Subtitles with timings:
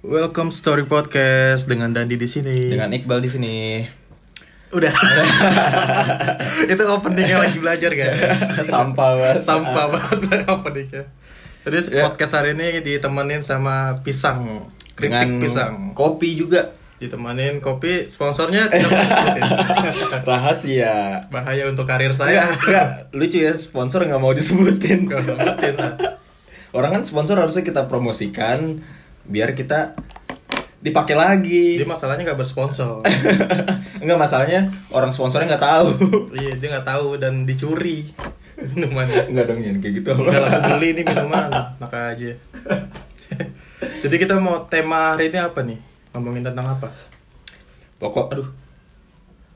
[0.00, 2.68] Welcome Story Podcast dengan Dandi di sini.
[2.72, 3.54] Dengan Iqbal di sini.
[4.72, 4.92] Udah.
[6.72, 8.44] itu openingnya lagi belajar guys.
[8.72, 9.40] Sampah banget.
[9.40, 11.04] Sampah banget openingnya.
[11.64, 12.08] Jadi Ya.
[12.08, 15.72] podcast hari ini ditemenin sama pisang, keripik Dengan pisang.
[15.92, 16.72] kopi juga.
[17.00, 18.92] Ditemenin kopi, sponsornya tidak.
[20.28, 21.24] Rahasia.
[21.32, 22.44] Bahaya untuk karir saya.
[22.44, 23.08] Enggak.
[23.16, 25.08] Lucu ya sponsor nggak mau disebutin.
[25.08, 25.96] Gak sebutin lah.
[26.76, 28.84] Orang kan sponsor harusnya kita promosikan
[29.24, 29.96] biar kita
[30.84, 31.80] dipakai lagi.
[31.80, 33.00] Dia masalahnya gak bersponsor.
[34.04, 35.88] Enggak masalahnya orang sponsornya nggak tahu.
[36.36, 38.12] iya, dia nggak tahu dan dicuri
[38.76, 39.32] minumannya.
[39.32, 40.10] Enggak dong kayak gitu.
[40.12, 41.48] Enggak lah, peduli ini minuman,
[41.80, 42.36] maka aja.
[44.04, 45.89] Jadi kita mau tema hari ini apa nih?
[46.14, 46.88] Ngomongin tentang apa?
[48.02, 48.48] Pokok aduh.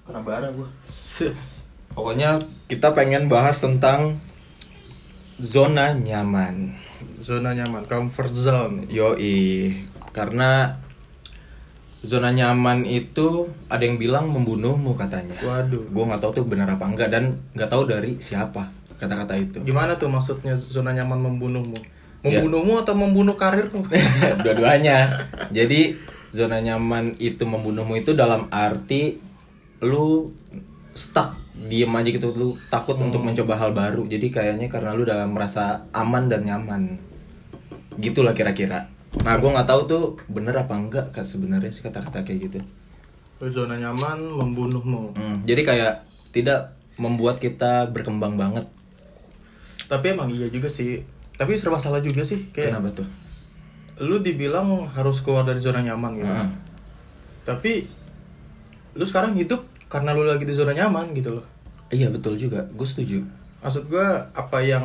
[0.05, 0.69] Kena bara gua.
[1.97, 4.19] Pokoknya kita pengen bahas tentang
[5.39, 6.75] zona nyaman.
[7.23, 8.91] Zona nyaman, comfort zone.
[8.91, 9.73] Yoi,
[10.11, 10.79] karena
[12.05, 15.41] zona nyaman itu ada yang bilang membunuhmu katanya.
[15.41, 15.89] Waduh.
[15.89, 18.69] Gue nggak tahu tuh benar apa enggak dan nggak tahu dari siapa
[19.01, 19.59] kata-kata itu.
[19.65, 21.81] Gimana tuh maksudnya zona nyaman membunuhmu?
[22.25, 22.41] Ya.
[22.41, 23.85] Membunuhmu atau membunuh karirmu?
[24.45, 25.13] Dua-duanya.
[25.53, 25.97] Jadi
[26.35, 29.23] zona nyaman itu membunuhmu itu dalam arti
[29.79, 30.35] lu
[30.99, 35.23] stuck diem aja gitu lu takut untuk mencoba hal baru jadi kayaknya karena lu udah
[35.31, 36.99] merasa aman dan nyaman
[38.03, 38.91] gitulah kira-kira
[39.23, 42.59] nah gue nggak tahu tuh bener apa enggak kak sebenarnya sih kata-kata kayak gitu
[43.51, 45.17] zona nyaman membunuhmu.
[45.17, 45.95] Hmm, jadi kayak
[46.31, 48.71] tidak membuat kita berkembang banget
[49.85, 51.05] Tapi emang iya juga sih.
[51.37, 52.49] Tapi serba salah juga sih.
[52.57, 53.09] Kayak kenapa tuh
[54.03, 56.31] lu dibilang harus keluar dari zona nyaman gitu.
[56.31, 56.51] Heeh.
[57.45, 57.73] Tapi
[58.95, 61.47] lu sekarang hidup karena lu lagi di zona nyaman gitu loh.
[61.93, 63.23] iya betul juga gue setuju
[63.65, 64.85] Maksud gua apa yang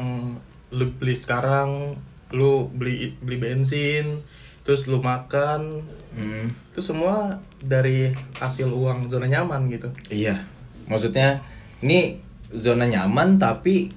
[0.71, 1.99] lu beli sekarang,
[2.31, 4.23] lu beli beli bensin,
[4.63, 8.09] terus lu makan, Hmm, itu semua dari
[8.41, 9.93] hasil uang zona nyaman gitu.
[10.09, 10.41] Iya,
[10.89, 11.45] maksudnya
[11.85, 12.17] ini
[12.49, 13.93] zona nyaman tapi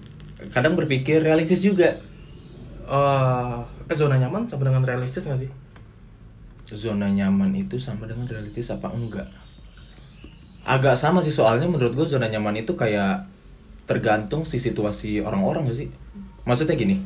[0.52, 1.96] kadang berpikir realistis juga.
[2.88, 3.56] Eh
[3.90, 5.50] eh, zona nyaman sama dengan realistis gak sih?
[6.72, 9.28] Zona nyaman itu sama dengan realistis apa enggak?
[10.64, 13.26] Agak sama sih soalnya menurut gue zona nyaman itu kayak
[13.84, 15.88] tergantung si situasi orang-orang gak sih?
[16.48, 17.02] Maksudnya gini,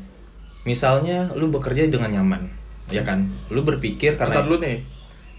[0.68, 2.46] misalnya lu bekerja dengan nyaman,
[2.92, 3.26] ya kan?
[3.52, 4.76] Lu berpikir Karena karena dulu nih,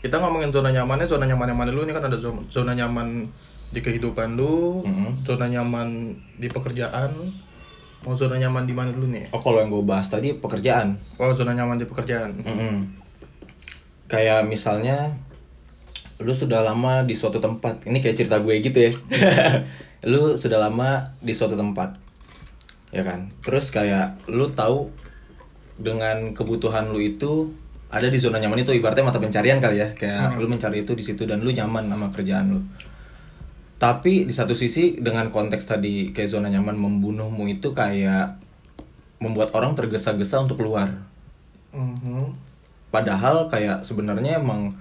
[0.03, 3.25] kita ngomongin zona nyamannya, zona nyaman yang mana dulu nih kan ada zona, zona nyaman
[3.73, 5.27] di kehidupan lu, Mhm.
[5.27, 7.11] zona nyaman di pekerjaan,
[8.05, 9.33] mau zona nyaman di mana dulu nih?
[9.33, 12.37] oh kalau yang gue bahas tadi pekerjaan, Oh zona nyaman di pekerjaan.
[12.37, 12.75] Mm-mm.
[14.07, 15.17] Kayak misalnya
[16.17, 17.85] lu sudah lama di suatu tempat.
[17.85, 18.91] Ini kayak cerita gue gitu ya.
[20.11, 21.97] lu sudah lama di suatu tempat.
[22.89, 23.29] Ya kan?
[23.43, 24.89] Terus kayak lu tahu
[25.77, 27.53] dengan kebutuhan lu itu
[27.87, 29.93] ada di zona nyaman itu ibaratnya mata pencarian kali ya.
[29.93, 32.61] Kayak lu mencari itu di situ dan lu nyaman sama kerjaan lu.
[33.77, 38.41] Tapi di satu sisi dengan konteks tadi kayak zona nyaman membunuhmu itu kayak
[39.17, 40.93] membuat orang tergesa-gesa untuk keluar
[41.73, 42.33] Mhm.
[42.87, 44.73] padahal kayak sebenarnya emang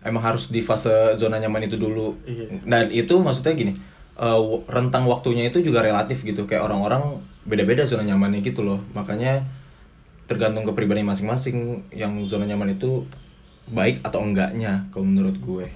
[0.00, 2.62] emang harus di fase zona nyaman itu dulu Iya.
[2.62, 3.72] dan itu maksudnya gini
[4.14, 9.42] w- rentang waktunya itu juga relatif gitu kayak orang-orang beda-beda zona nyamannya gitu loh makanya
[10.24, 13.04] tergantung kepribadian masing-masing yang zona nyaman itu
[13.66, 15.66] baik atau enggaknya kalau menurut gue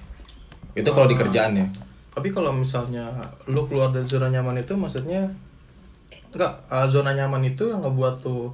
[0.73, 1.21] itu kalau di Ah.
[1.25, 1.67] kerjaan ya
[2.11, 3.07] Tapi kalau misalnya
[3.47, 5.31] lu keluar dari zona nyaman itu maksudnya
[6.31, 8.51] enggak eh, zona nyaman itu yang ngebuat tuh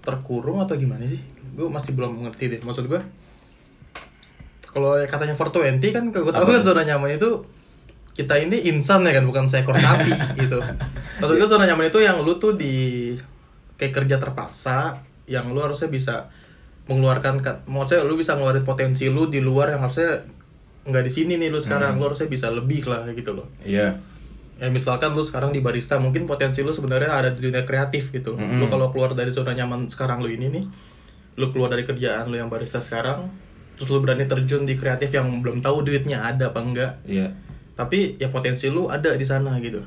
[0.00, 1.18] terkurung atau gimana sih?
[1.58, 2.60] Gue masih belum mengerti deh.
[2.62, 3.00] Maksud gue
[4.70, 7.42] kalau yang katanya 420 kan gue tahu kan zona nyaman itu
[8.14, 10.10] kita ini insan ya kan bukan seekor sapi
[10.42, 10.58] gitu.
[11.18, 13.10] Maksud gue zona nyaman itu yang lu tuh di
[13.74, 14.94] kayak kerja terpaksa
[15.26, 16.30] yang lu harusnya bisa
[16.86, 20.22] mengeluarkan ka- maksudnya lu bisa ngeluarin potensi lu di luar yang harusnya
[20.86, 22.00] nggak di sini nih lu sekarang.
[22.00, 23.48] Lu harusnya bisa lebih lah gitu loh.
[23.64, 24.00] Iya.
[24.60, 28.36] Ya misalkan lu sekarang di barista mungkin potensi lu sebenarnya ada di dunia kreatif gitu.
[28.36, 28.60] Mm-mm.
[28.60, 30.64] lu kalau keluar dari zona nyaman sekarang lu ini nih
[31.40, 33.32] lu keluar dari kerjaan lu yang barista sekarang
[33.80, 36.92] terus lu berani terjun di kreatif yang belum tahu duitnya ada apa enggak.
[37.08, 37.32] Iya.
[37.72, 39.80] Tapi ya potensi lu ada di sana gitu.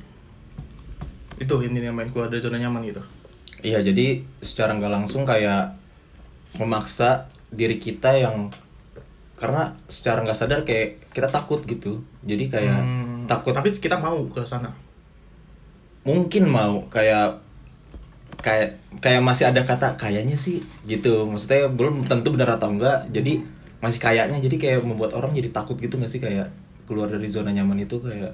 [1.38, 3.01] Itu ini yang main keluar dari zona nyaman gitu.
[3.62, 5.78] Iya jadi secara nggak langsung kayak
[6.57, 8.50] memaksa diri kita yang
[9.44, 12.00] karena secara nggak sadar kayak kita takut gitu.
[12.24, 13.51] Jadi kayak Hmm, takut.
[13.51, 14.72] Tapi kita mau ke sana?
[16.07, 16.88] Mungkin mau.
[16.88, 17.44] Kayak
[18.40, 21.28] kayak kayak masih ada kata kayaknya sih gitu.
[21.28, 23.12] Maksudnya belum tentu benar atau enggak.
[23.12, 23.44] Jadi
[23.84, 24.40] masih kayaknya.
[24.40, 26.24] Jadi kayak membuat orang jadi takut gitu nggak sih?
[26.24, 26.48] Kayak
[26.88, 28.31] keluar dari zona nyaman itu kayak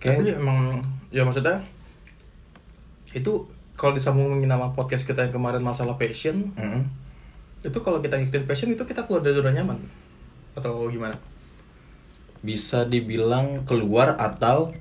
[0.00, 0.80] tapi kayak emang
[1.12, 1.60] ya maksudnya
[3.12, 3.44] itu
[3.76, 6.82] kalau disambungin nama podcast kita yang kemarin masalah passion Mm-mm.
[7.60, 9.78] Itu kalau kita ngikutin passion itu kita keluar dari zona nyaman.
[10.56, 11.16] Atau gimana?
[12.40, 14.72] Bisa dibilang keluar atau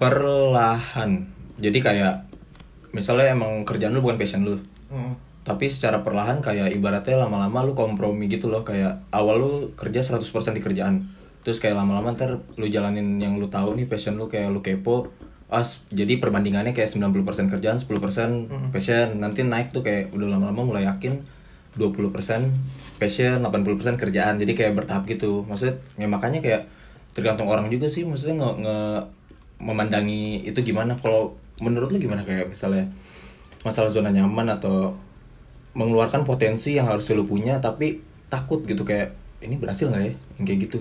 [0.00, 1.28] perlahan.
[1.60, 2.24] Jadi kayak
[2.96, 4.56] misalnya emang kerjaan lu bukan passion lu.
[4.88, 5.12] Hmm.
[5.44, 8.68] tapi secara perlahan kayak ibaratnya lama-lama lu kompromi gitu loh.
[8.68, 10.20] Kayak awal lu kerja 100%
[10.52, 11.08] di kerjaan.
[11.40, 15.08] Terus kayak lama-lama ntar lu jalanin yang lu tahu nih passion lu kayak lu kepo.
[15.48, 19.20] As jadi perbandingannya kayak 90% kerjaan 10% passion.
[19.24, 21.24] Nanti naik tuh kayak udah lama-lama mulai yakin
[21.78, 22.50] 20%
[22.98, 24.36] passion 80% kerjaan.
[24.42, 25.46] Jadi kayak bertahap gitu.
[25.46, 26.62] Maksudnya ya makanya kayak
[27.14, 28.02] tergantung orang juga sih.
[28.02, 29.04] Maksudnya nge, nge-
[29.62, 30.98] memandangi itu gimana.
[30.98, 32.26] Kalau menurut lu gimana?
[32.26, 32.90] Kayak misalnya
[33.62, 34.94] masalah zona nyaman atau
[35.78, 38.82] mengeluarkan potensi yang harus lu punya tapi takut gitu.
[38.82, 40.12] Kayak ini berhasil nggak ya?
[40.42, 40.78] Yang kayak gitu.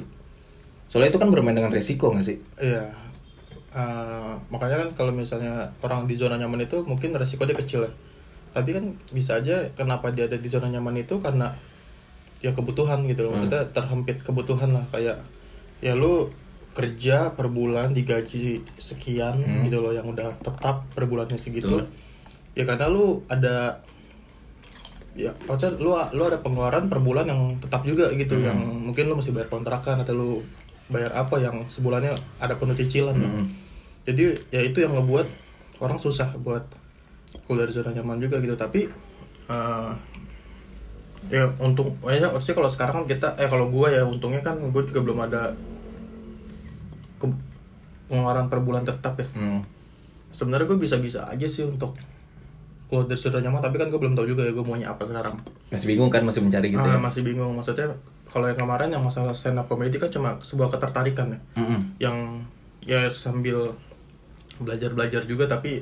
[0.90, 2.38] Soalnya itu kan bermain dengan resiko nggak sih?
[2.58, 2.90] Iya.
[3.78, 7.92] Eh, makanya kan kalau misalnya orang di zona nyaman itu mungkin resiko dia kecil ya.
[8.58, 11.54] Tapi kan bisa aja kenapa dia ada di zona nyaman itu karena
[12.42, 13.38] ya kebutuhan gitu loh.
[13.38, 15.22] Maksudnya terhempit kebutuhan lah kayak
[15.86, 16.34] ya lu
[16.74, 21.86] kerja per bulan digaji sekian gitu loh yang udah tetap per bulannya segitu.
[21.86, 21.94] Betul.
[22.58, 23.86] Ya karena lu ada
[25.18, 29.18] ya maksudnya lu lu ada pengeluaran per bulan yang tetap juga gitu yang mungkin lu
[29.18, 30.32] mesti bayar kontrakan atau lu
[30.94, 33.46] bayar apa yang sebulannya ada penuh cicilan Mm-mm.
[34.06, 35.28] jadi ya itu yang ngebuat
[35.82, 36.64] orang susah buat
[37.44, 38.54] keluar dari zona nyaman juga gitu.
[38.54, 38.88] Tapi
[39.48, 39.92] eh,
[41.28, 44.84] ya untung ya maksudnya kalau sekarang kan kita eh kalau gua ya untungnya kan gue
[44.86, 45.52] juga belum ada
[47.18, 47.42] ke-
[48.08, 49.28] pengeluaran per bulan tetap ya.
[49.34, 49.62] Hmm.
[50.28, 51.98] sebenarnya gue bisa-bisa aja sih untuk
[52.86, 55.34] keluar dari zona nyaman tapi kan gue belum tahu juga ya gue maunya apa sekarang.
[55.68, 57.00] Masih bingung kan masih mencari gitu Ah, ya?
[57.00, 57.52] masih bingung.
[57.52, 57.90] Maksudnya
[58.28, 61.40] kalau yang kemarin yang masalah stand up comedy kan cuma sebuah ketertarikan ya.
[61.58, 61.80] Mm-mm.
[61.98, 62.18] yang
[62.80, 63.74] ya sambil
[64.58, 65.82] belajar belajar juga tapi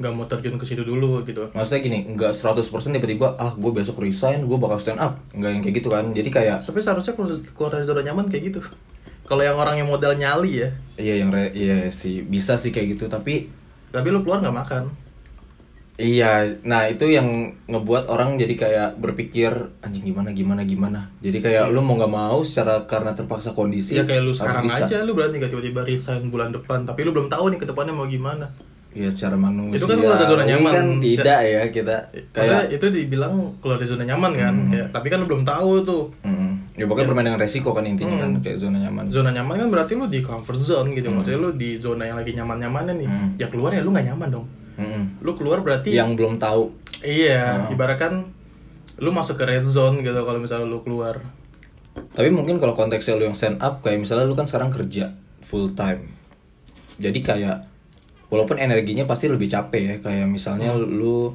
[0.00, 2.64] nggak mau terjun ke situ dulu gitu maksudnya gini nggak 100%
[2.96, 6.30] tiba-tiba ah gue besok resign gue bakal stand up nggak yang kayak gitu kan jadi
[6.32, 8.60] kayak tapi seharusnya keluar, keluar dari zona nyaman kayak gitu
[9.28, 12.96] kalau yang orang yang modal nyali ya iya yang re- iya sih bisa sih kayak
[12.96, 13.52] gitu tapi
[13.92, 14.84] tapi lu keluar nggak makan
[16.00, 19.52] Iya, nah itu yang ngebuat orang jadi kayak berpikir
[19.84, 21.12] anjing gimana gimana gimana.
[21.20, 24.00] Jadi kayak lu mau nggak mau secara karena terpaksa kondisi.
[24.00, 24.88] ya kayak lu sekarang bisa.
[24.88, 27.92] aja lu berani nggak tiba-tiba resign bulan depan tapi lu belum tahu nih ke depannya
[27.92, 28.48] mau gimana
[28.90, 29.76] Iya secara manusia.
[29.76, 30.72] Itu kan keluar dari zona nyaman.
[30.72, 32.74] kan tidak ya kita Maksudnya kayak.
[32.74, 36.50] itu dibilang keluar dari zona nyaman kan kayak tapi kan lu belum tahu tuh Mm-mm.
[36.72, 39.06] Ya pokoknya bermain dengan resiko kan intinya kan kayak zona nyaman.
[39.06, 42.32] zona nyaman kan berarti lu di comfort zone gitu maksudnya lu di zona yang lagi
[42.32, 43.28] nyaman nyamannya nih Hmm.
[43.36, 45.02] ya keluar ya lu nggak nyaman dong Mm-mm.
[45.20, 46.74] lu keluar berarti Yang belum tahu.
[47.00, 48.26] iya ibaratkan
[48.96, 51.22] lu masuk ke red zone gitu kalau misalnya lu keluar
[52.10, 55.70] Tapi mungkin kalau konteksnya lu yang stand up kayak misalnya lu kan sekarang kerja full
[55.70, 56.10] time.
[56.96, 57.69] Jadi kayak
[58.30, 61.34] walaupun energinya pasti lebih capek ya kayak misalnya lu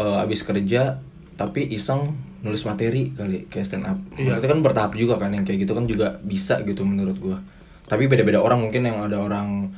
[0.00, 0.98] eh, abis kerja
[1.36, 3.98] tapi iseng nulis materi kali kayak stand up.
[4.18, 4.34] Iya.
[4.34, 7.38] Maksudnya kan bertahap juga kan yang kayak gitu kan juga bisa gitu menurut gua.
[7.86, 9.70] Tapi beda-beda orang mungkin yang ada orang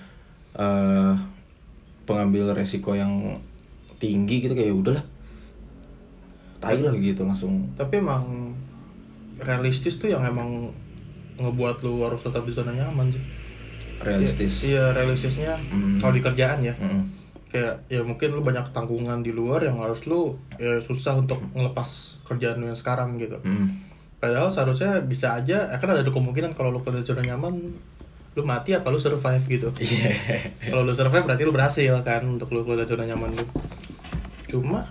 [0.54, 1.14] eh
[2.04, 3.36] pengambil resiko yang
[4.00, 5.04] tinggi gitu kayak "Ya udahlah.
[6.64, 7.68] Tai lah gitu langsung.
[7.76, 8.56] tapi emang
[9.36, 10.72] realistis tuh yang emang
[11.36, 13.20] ngebuat lu harus tetap di zona nyaman sih
[14.00, 14.64] realistis.
[14.64, 15.96] iya realistisnya Hmm.
[15.96, 17.02] kalau di kerjaan ya Mm-mm.
[17.46, 21.86] kayak ya mungkin lu banyak tanggungan di luar yang harus lu ya susah untuk ngelepas
[22.22, 23.93] kerjaan lu yang sekarang gitu Mm.
[24.15, 27.60] Padahal seharusnya bisa aja, akan ada kemungkinan kalau lu dari zona nyaman,
[28.32, 29.69] lu mati apa lu survive gitu.
[29.77, 30.17] Iya.
[30.65, 33.44] kalau lu survive berarti lu berhasil kan untuk lu keluar dari zona nyaman lu.
[34.48, 34.89] Cuma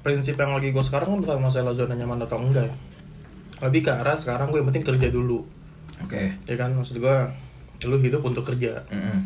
[0.00, 2.74] prinsip yang lagi gue sekarang kan bukan masalah zona nyaman atau enggak ya.
[3.60, 5.42] Lebih ke arah sekarang gue yang penting kerja dulu.
[6.04, 6.34] Oke.
[6.46, 7.16] Ya kan maksud gue
[7.86, 8.82] lu hidup untuk kerja.
[8.90, 9.18] Mm-mm.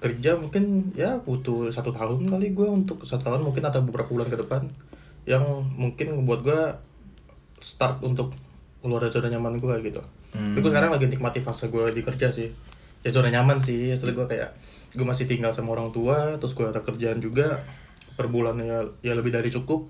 [0.00, 4.28] Kerja mungkin ya butuh satu tahun kali gue untuk satu tahun mungkin atau beberapa bulan
[4.28, 4.68] ke depan
[5.24, 6.62] yang mungkin ngebuat gue
[7.64, 8.36] start untuk
[8.84, 10.04] keluar dari zona nyaman gue gitu.
[10.36, 10.52] Hmm.
[10.52, 12.44] Tapi gue sekarang lagi nikmati fase gue di kerja sih.
[13.00, 13.96] Ya zona nyaman sih.
[13.96, 14.50] Setelah gue kayak
[14.92, 17.64] gue masih tinggal sama orang tua, terus gue ada kerjaan juga
[18.14, 19.88] per bulannya ya, ya lebih dari cukup.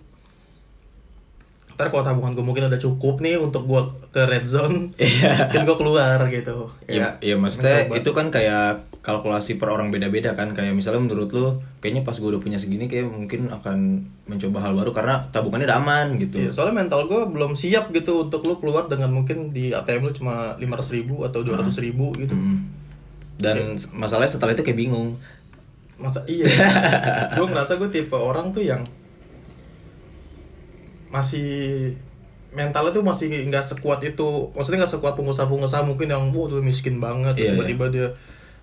[1.75, 5.51] Ntar kalau tabungan gue mungkin udah cukup nih untuk gue ke red zone, Iya.
[5.51, 6.71] mungkin gue keluar gitu.
[6.85, 7.99] Iya, Kayak iya maksudnya mencoba.
[7.99, 8.67] itu kan kayak
[9.01, 11.47] kalkulasi per orang beda-beda kan kayak misalnya menurut lu
[11.79, 15.79] kayaknya pas gue udah punya segini kayak mungkin akan mencoba hal baru karena tabungannya udah
[15.79, 16.37] aman gitu.
[16.41, 20.13] Iya, soalnya mental gue belum siap gitu untuk lu keluar dengan mungkin di ATM lu
[20.13, 20.65] cuma 500
[20.95, 22.33] ribu atau 200 ribu gitu.
[22.33, 22.71] Hmm.
[23.35, 25.19] Dan masalahnya setelah itu kayak bingung.
[25.95, 26.47] Masa iya?
[27.35, 28.83] gue ngerasa gue tipe orang tuh yang
[31.15, 31.95] masih
[32.51, 34.51] mentalnya tuh masih nggak sekuat itu.
[34.55, 38.07] Maksudnya nggak sekuat pengusaha-pengusaha mungkin yang wow tuh miskin banget Iya, tiba-tiba dia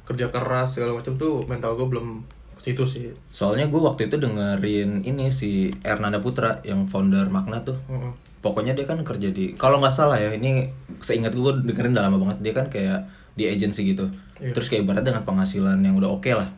[0.03, 2.27] kerja keras segala macam tuh mental gue belum
[2.58, 7.63] ke situ sih Soalnya gue waktu itu dengerin ini si Ernanda Putra yang founder Magna
[7.63, 7.79] tuh.
[7.88, 8.12] Mm-mm.
[8.41, 10.67] Pokoknya dia kan kerja di kalau nggak salah ya ini
[11.00, 14.12] seingat gue dengerin udah lama banget dia kan kayak di agency gitu.
[14.41, 14.51] Iya.
[14.51, 16.50] Terus kayak ibarat dengan penghasilan yang udah oke lah.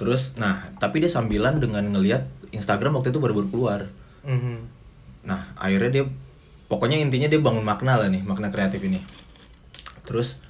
[0.00, 3.80] Terus nah tapi dia sambilan dengan ngelihat Instagram waktu itu baru-baru keluar.
[4.24, 4.77] Mhm.
[5.28, 6.04] Nah akhirnya dia
[6.66, 8.98] pokoknya intinya dia bangun makna lah nih makna kreatif ini.
[10.02, 10.40] Terus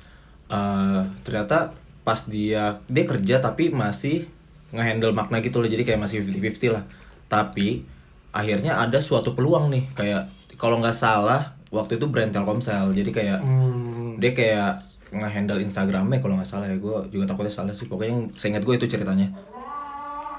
[0.49, 1.75] eh, ternyata
[2.06, 4.25] pas dia dia kerja tapi masih
[4.70, 6.85] ngehandle makna gitu loh jadi kayak masih 50-50 lah.
[7.26, 7.82] Tapi
[8.30, 10.23] akhirnya ada suatu peluang nih kayak
[10.56, 14.16] kalau nggak salah waktu itu brand Telkomsel jadi kayak Hmm.
[14.18, 18.23] dia kayak ngehandle Instagramnya kalau nggak salah ya gue juga takutnya salah sih pokoknya yang
[18.37, 19.32] seingat gue itu ceritanya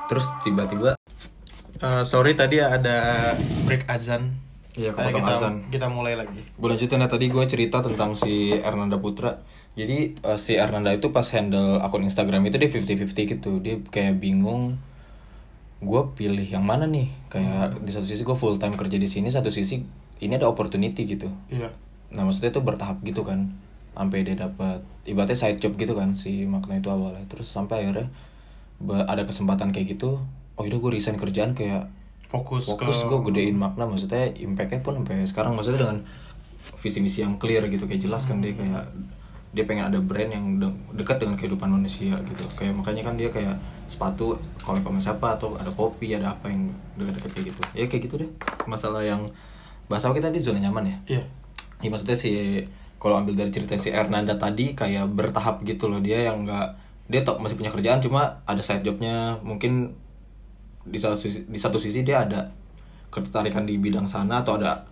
[0.05, 0.98] terus tiba-tiba
[1.79, 3.31] Eh, sorry tadi ada
[3.63, 4.35] break azan.
[4.75, 5.53] Iya, kepotong kita, azan.
[5.71, 6.43] kita mulai lagi.
[6.55, 9.39] Gue lanjutin ya tadi gue cerita tentang si Ernanda Putra.
[9.79, 13.51] Jadi eh, si Ernanda itu pas handle akun Instagram itu dia 50-50 gitu.
[13.63, 14.75] Dia kayak bingung
[15.79, 17.07] gue pilih yang mana nih?
[17.31, 19.79] Kayak di satu sisi gue full time kerja di sini satu sisi
[20.19, 21.31] ini ada opportunity gitu.
[21.47, 21.71] Iya.
[22.11, 23.55] Nah maksudnya itu bertahap gitu kan
[23.95, 27.23] sampai dia dapat ibaratnya side job gitu kan si makna itu awalnya.
[27.31, 28.11] Terus sampai akhirnya
[29.07, 30.23] ada kesempatan kayak gitu
[30.59, 31.87] oh udah gue resign kerjaan kayak
[32.27, 35.99] fokus, fokus ke gue gedein makna maksudnya impactnya pun sampai sekarang maksudnya dengan
[36.77, 38.85] visi misi yang clear gitu kayak jelas kan dia kayak
[39.49, 42.45] dia pengen ada brand yang de- dekat dengan kehidupan manusia gitu.
[42.53, 43.57] Kayak makanya kan dia kayak
[43.89, 46.69] sepatu collab sama siapa atau ada kopi ada apa yang
[47.01, 47.61] dekat-dekat kayak gitu.
[47.73, 48.29] Ya kayak gitu deh.
[48.69, 49.25] Masalah yang
[49.89, 50.97] bahasa kita di zona nyaman ya?
[51.17, 51.23] Iya.
[51.81, 52.61] Ya maksudnya si
[53.01, 55.97] kalau ambil dari cerita si Ernanda tadi kayak bertahap gitu loh.
[55.97, 56.67] Dia yang nggak
[57.09, 59.41] dia tak masih punya kerjaan cuma ada side jobnya.
[59.41, 59.97] Mungkin
[60.89, 62.49] di satu sisi, di satu sisi dia ada
[63.09, 64.85] ketertarikan di bidang sana atau ada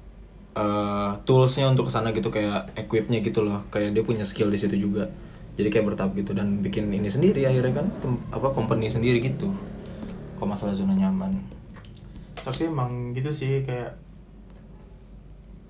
[0.53, 3.65] eh, toolsnya untuk ke sana gitu kayak equipnya gitu loh.
[3.73, 5.09] Kayak dia punya skill di situ juga.
[5.57, 9.49] Jadi kayak bertahap gitu dan bikin ini sendiri akhirnya kan tem- apa company sendiri gitu.
[10.37, 11.33] Kok masalah zona nyaman.
[12.45, 13.97] Tapi emang gitu sih kayak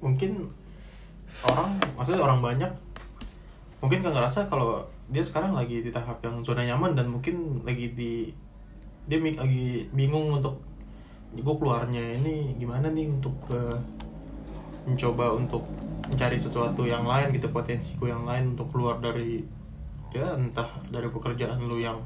[0.04, 0.52] mungkin
[1.42, 2.72] orang maksudnya orang banyak
[3.82, 7.94] mungkin gak ngerasa kalau dia sekarang lagi di tahap yang zona nyaman dan mungkin lagi
[7.94, 8.34] di
[9.08, 10.60] dia lagi bingung untuk
[11.32, 13.80] gue keluarnya ini gimana nih untuk eh,
[14.88, 15.64] mencoba untuk
[16.08, 19.44] mencari sesuatu yang lain gitu potensiku yang lain untuk keluar dari
[20.16, 22.00] ya entah dari pekerjaan lu yang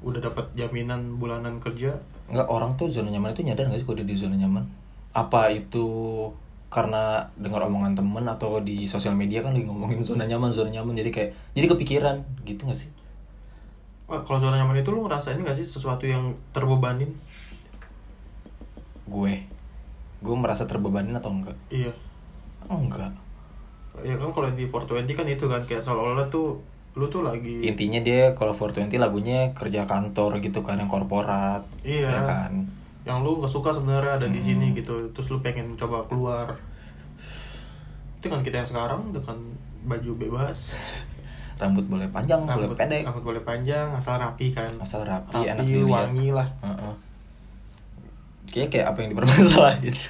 [0.00, 4.02] udah dapat jaminan bulanan kerja Enggak, orang tuh zona nyaman itu nyadar gak sih kalau
[4.02, 4.66] di zona nyaman?
[5.14, 5.86] Apa itu
[6.66, 10.98] karena dengar omongan temen atau di sosial media kan lagi ngomongin zona nyaman, zona nyaman
[10.98, 12.90] jadi kayak jadi kepikiran gitu gak sih?
[14.06, 17.10] Wah, kalau zona nyaman itu lu ngerasain gak sih sesuatu yang terbebanin?
[19.06, 19.42] Gue
[20.22, 21.58] gue merasa terbebanin atau enggak?
[21.70, 21.92] Iya.
[22.66, 23.12] Enggak.
[24.02, 26.60] Ya kan kalau di 420 kan itu kan kayak seolah-olah tuh
[26.96, 31.66] lu tuh lagi Intinya dia kalau 420 lagunya kerja kantor gitu kan yang korporat.
[31.82, 32.10] Iya.
[32.10, 32.52] Ya kan.
[33.06, 35.14] yang lu gak suka sebenarnya ada di sini gitu.
[35.14, 36.58] Terus lu pengen coba keluar.
[38.18, 39.38] Itu kan kita yang sekarang dengan
[39.86, 40.74] baju bebas,
[41.56, 43.08] Rambut boleh panjang, boleh pendek.
[43.08, 44.68] rambut boleh panjang, asal rapi kan.
[44.76, 45.88] Asal rapi, rapi enak dilihat.
[45.88, 46.48] wangi lah.
[46.60, 46.92] Heeh.
[48.46, 49.94] Kayaknya kayak apa yang dipermasalahin.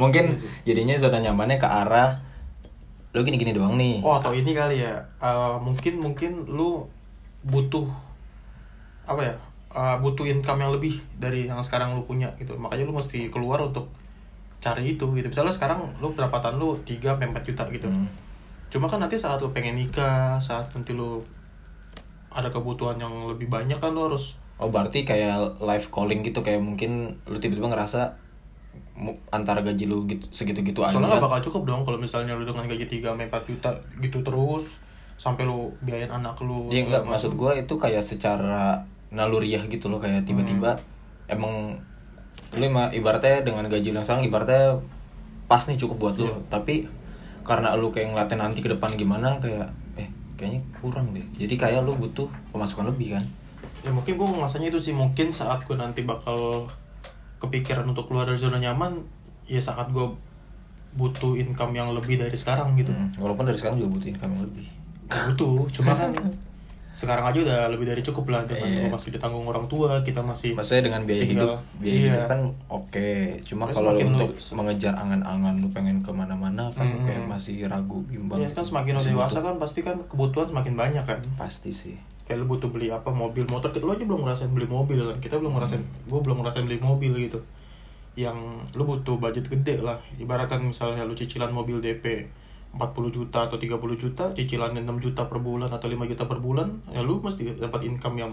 [0.00, 2.22] Mungkin jadinya zona nyamannya ke arah
[3.10, 3.98] lu gini-gini doang nih.
[4.04, 6.86] Oh atau ini kali ya eh, mungkin mungkin lu
[7.42, 7.88] butuh
[9.08, 9.34] apa ya
[9.72, 13.64] eh, butuh income yang lebih dari yang sekarang lu punya gitu makanya lu mesti keluar
[13.64, 13.88] untuk
[14.60, 18.06] cari itu gitu misalnya sekarang lu pendapatan lu 3 sampai 4 juta gitu Hmm.
[18.68, 21.20] Cuma kan nanti saat lu pengen nikah saat nanti lu
[22.28, 26.58] ada kebutuhan yang lebih banyak kan lu harus Oh berarti kayak live calling gitu kayak
[26.58, 28.18] mungkin lu tiba-tiba ngerasa
[29.30, 30.98] antara gaji lu gitu segitu-gitu aja.
[30.98, 33.70] soalnya gak bakal cukup dong kalau misalnya lu dengan gaji 3 sampai 4 juta
[34.02, 34.74] gitu terus
[35.14, 37.40] sampai lu biayain anak lu Iya enggak segala maksud macam.
[37.40, 38.62] gue itu kayak secara
[39.08, 40.74] naluriah gitu loh kayak tiba-tiba
[41.30, 41.78] emang
[42.50, 44.82] lu ibaratnya dengan gaji yang sekarang ibaratnya
[45.46, 46.34] pas nih cukup buat lu Iya.
[46.50, 46.74] tapi
[47.48, 51.24] karena lu kayak ngeliatin nanti ke depan gimana kayak eh kayaknya kurang deh.
[51.40, 53.24] Jadi kayak lu butuh pemasukan lebih kan?
[53.80, 54.92] Ya mungkin gue ngerasanya itu sih.
[54.92, 56.68] Mungkin saat gue nanti bakal
[57.40, 59.00] kepikiran untuk keluar dari zona nyaman
[59.48, 60.04] ya saat gue
[60.92, 62.92] butuh income yang lebih dari sekarang gitu.
[62.92, 64.66] Hmm, walaupun dari sekarang juga butuh income yang lebih.
[65.08, 66.12] Butuh cuma kan
[66.88, 70.56] sekarang aja udah lebih dari cukup lah dengan gue masih ditanggung orang tua kita masih
[70.56, 72.08] maksudnya dengan biaya tinggal- hidup biaya iya.
[72.10, 73.10] hidup kan oke.
[73.44, 77.04] Cuma Terus kalau lu semakin lu- untuk mengejar angan-angan lu pengen ke mana-mana kan Hmm.
[77.04, 81.04] kayak masih ragu bimbang ya kan semakin Masih dewasa kan pasti kan kebutuhan semakin banyak
[81.04, 81.20] kan.
[81.36, 81.94] Pasti sih.
[82.24, 85.16] Kayak lu butuh beli apa mobil motor lo aja belum ngerasain beli mobil kan.
[85.18, 87.38] Kita belum ngerasain gue belum ngerasain beli mobil gitu.
[88.16, 88.36] Yang
[88.72, 90.00] lu butuh budget gede lah.
[90.16, 92.26] Ibaratkan misalnya lu cicilan mobil DP
[92.76, 96.68] 40 juta atau 30 juta cicilannya 6 juta per bulan atau 5 juta per bulan
[96.92, 98.32] ya lu mesti dapat income yang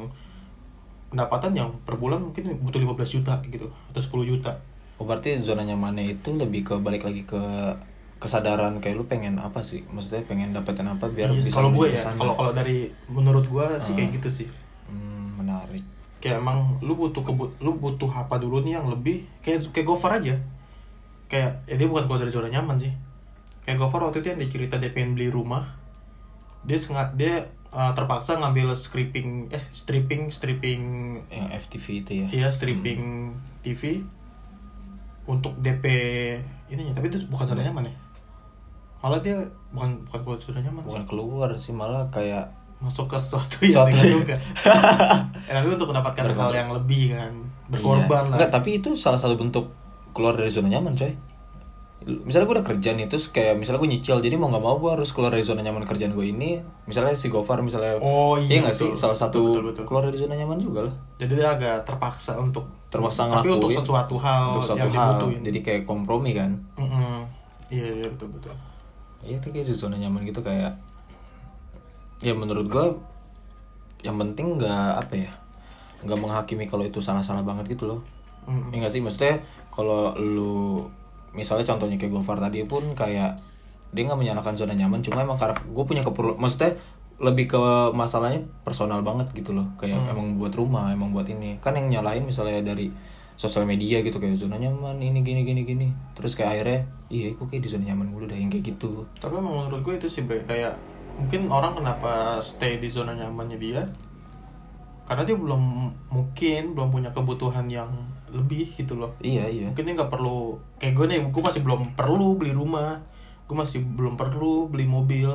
[1.09, 4.59] pendapatan yang per bulan mungkin butuh 15 juta gitu atau 10 juta.
[4.99, 7.39] Oh berarti zona nyamannya itu lebih ke balik lagi ke
[8.19, 9.87] kesadaran kayak lu pengen apa sih?
[9.87, 13.65] Maksudnya pengen dapetin apa biar Yes, bisa kalau gue ya kalau kalau dari menurut gue
[13.79, 14.47] sih kayak gitu sih.
[14.91, 15.83] Hmm, menarik.
[16.19, 20.19] kayak emang lu butuh kebut lu butuh apa dulu nih yang lebih kayak kayak Gofar
[20.19, 20.35] aja.
[21.31, 23.04] Kayak ya dia bukan keluar dari zona nyaman sih
[23.65, 25.65] kayak Gofar waktu itu yang dia cerita dia pengen beli rumah
[26.61, 30.81] dia sengat dia uh, terpaksa ngambil stripping eh stripping stripping
[31.27, 32.25] Yang FTV itu ya.
[32.31, 34.05] iya stripping TV
[35.25, 35.85] untuk DP
[36.67, 37.95] ininya tapi itu bukan zona nyaman ya
[39.01, 39.37] malah dia
[39.69, 40.89] bukan bukan keluar zona nyaman sih.
[40.91, 44.33] Bukan keluar sih malah kayak masuk ke sesuatu yang yang- suka
[45.45, 46.53] ya, tapi untuk mendapatkan hal Berkorban.
[46.55, 47.33] yang lebih kan
[47.65, 48.27] berkorban Iya.
[48.27, 49.69] lah Enggak, tapi itu salah satu bentuk
[50.11, 51.13] keluar dari zona nyaman, coy.
[52.05, 54.93] Misalnya gue udah kerja nih, terus kayak misalnya gue nyicil, jadi mau nggak mau gue
[54.93, 56.61] harus keluar dari zona nyaman kerjaan gue ini.
[56.85, 58.93] Misalnya si Gofar, misalnya, Oh, iya, nggak sih?
[58.93, 59.83] Salah satu Betul, betul, betul.
[59.89, 60.93] keluar dari zona nyaman juga lah.
[61.17, 65.17] jadi dia agak terpaksa untuk Terpaksa tapi ngelakuin untuk sesuatu hal untuk suatu yang hal.
[65.17, 66.51] dibutuhin Jadi kayak kompromi kan.
[66.77, 67.25] Mm-mm.
[67.67, 68.53] iya iya betul betul
[69.25, 70.77] Iya, itu kayak di zona nyaman gitu kayak,
[72.21, 72.85] ya menurut gue,
[74.05, 75.31] yang penting nggak apa ya,
[76.05, 77.99] nggak menghakimi kalau itu salah-salah banget gitu loh.
[78.45, 78.69] Mm-mm.
[78.69, 79.41] Iya gak sih maksudnya
[79.73, 80.85] kalau lu
[81.35, 83.37] misalnya contohnya kayak Gofar tadi pun kayak
[83.91, 86.75] dia nggak menyalahkan zona nyaman cuma emang karena gue punya keperluan maksudnya
[87.15, 87.59] lebih ke
[87.95, 89.71] masalahnya personal banget gitu loh.
[89.79, 90.11] Kayak Hmm.
[90.11, 91.63] emang buat rumah emang buat ini.
[91.63, 92.91] Kan yang nyalain misalnya dari
[93.39, 95.87] sosial media gitu kayak zona nyaman ini gini gini gini.
[96.11, 99.07] Terus kayak akhirnya iya kok kayak di zona nyaman mulu dah yang kayak gitu.
[99.15, 100.43] Tapi emang menurut gue itu sih bre.
[100.43, 100.75] Kayak
[101.15, 103.79] mungkin orang kenapa stay di zona nyamannya dia?
[105.07, 105.63] Karena dia belum
[106.11, 107.91] mungkin belum punya kebutuhan yang
[108.31, 109.13] lebih gitu loh.
[109.21, 109.67] Iya iya.
[109.69, 113.01] Mungkin nggak perlu kayak gue nih gue masih belum perlu beli rumah.
[113.45, 115.29] Gue masih belum perlu beli mobil.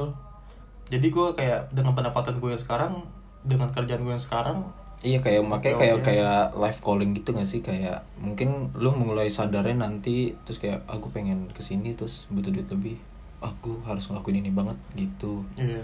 [0.91, 3.07] Jadi gue kayak dengan pendapatan gue yang sekarang
[3.47, 4.67] dengan kerjaan gue yang sekarang
[5.01, 6.05] Iya kayak makanya kayak oke.
[6.13, 7.65] kayak live calling gitu gak sih?
[7.65, 12.69] Kayak mungkin lu mulai sadarnya nanti terus kayak aku pengen ke sini terus butuh duit
[12.69, 13.01] lebih.
[13.41, 15.49] Aku harus ngelakuin ini banget gitu.
[15.57, 15.81] Iya.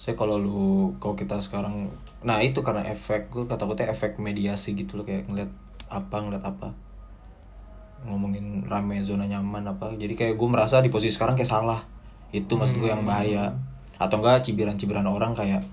[0.00, 1.92] Saya kalau lu kalau kita sekarang
[2.24, 5.52] nah itu karena efek gue kata gue efek mediasi gitu loh kayak ngeliat
[5.90, 6.68] apa ngeliat apa.
[8.06, 9.94] Ngomongin rame zona nyaman apa.
[9.96, 11.80] Jadi kayak gue merasa di posisi sekarang kayak salah.
[12.30, 13.54] Itu maksud gue yang bahaya.
[13.96, 15.64] Atau enggak cibiran-cibiran orang kayak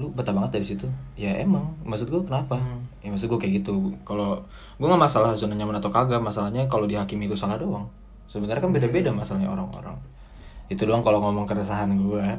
[0.00, 0.86] lu betah banget dari situ.
[1.20, 2.56] Ya emang maksud gue kenapa?
[2.56, 2.80] Hmm.
[3.04, 3.92] ya maksud gue kayak gitu.
[4.08, 4.40] Kalau
[4.80, 7.88] gue nggak masalah zona nyaman atau kagak masalahnya kalau dihakimi itu salah doang.
[8.28, 9.96] Sebenarnya kan beda-beda masalahnya orang-orang.
[10.72, 12.24] Itu doang kalau ngomong keresahan gue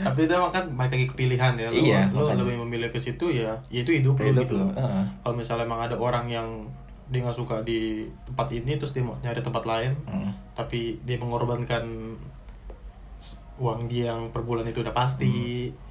[0.00, 2.38] tapi itu emang kan balik lagi ke pilihan ya lu, Iya, lu makanya.
[2.40, 5.04] lebih memilih ke situ ya ya itu hidup lu Hidup gitu lu, heeh.
[5.18, 6.48] kalau misalnya emang ada orang yang
[7.06, 10.30] dia nggak suka di tempat ini terus dia mau nyari tempat lain Hmm.
[10.52, 11.84] tapi dia mengorbankan
[13.58, 15.86] uang dia yang per bulan itu udah pasti Hmm.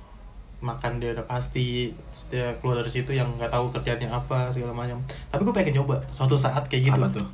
[0.59, 4.73] makan dia udah pasti terus dia keluar dari situ yang nggak tahu kerjanya apa segala
[4.73, 7.27] macam tapi gue pengen coba suatu saat kayak gitu Apa tuh?